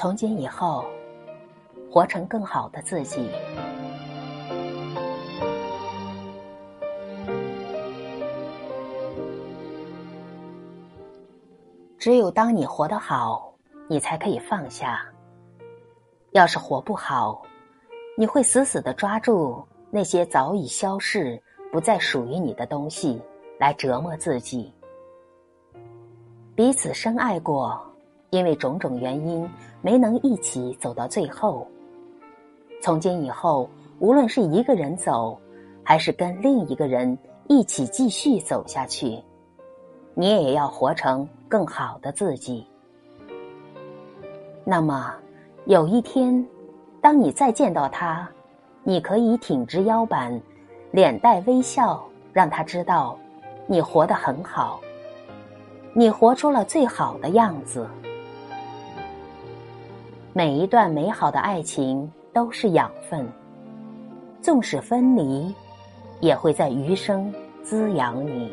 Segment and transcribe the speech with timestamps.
[0.00, 0.84] 从今以后，
[1.90, 3.28] 活成更好的自己。
[11.98, 13.52] 只有当你活得好，
[13.88, 15.04] 你才可以放下。
[16.30, 17.42] 要是活不好，
[18.16, 21.42] 你会死死的抓住那些早已消逝、
[21.72, 23.20] 不再属于你的东西，
[23.58, 24.72] 来折磨自己。
[26.54, 27.84] 彼此深爱过，
[28.30, 29.48] 因为种种原因
[29.80, 31.66] 没能一起走到最后。
[32.80, 35.38] 从今以后，无论是一个人走，
[35.82, 37.16] 还是跟另一个人
[37.48, 39.22] 一起继续走下去，
[40.14, 42.66] 你也要活成更好的自己。
[44.64, 45.14] 那么，
[45.64, 46.46] 有一天，
[47.00, 48.28] 当你再见到他，
[48.82, 50.38] 你可以挺直腰板，
[50.90, 53.18] 脸带微笑，让他知道
[53.66, 54.78] 你活得很好。
[55.94, 57.88] 你活出了最好的样子。
[60.38, 63.26] 每一段美好的爱情都是养分，
[64.40, 65.52] 纵使分离，
[66.20, 68.52] 也会在余生滋养你。